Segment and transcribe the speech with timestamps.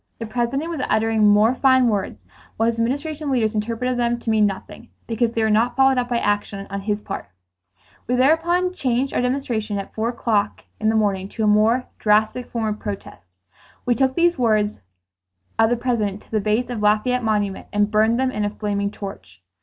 [0.17, 2.25] The President was uttering more fine words,
[2.57, 6.09] while his Administration leaders interpreted them to mean nothing, because they were not followed up
[6.09, 7.27] by action on his part.
[8.07, 13.27] We thereupon changed our demonstration at four o'clock to a more drastic form of protest.
[13.85, 14.79] We took these words
[15.59, 18.89] of the President to the base of Lafayette Monument and burned them in a flaming
[18.89, 19.43] torch.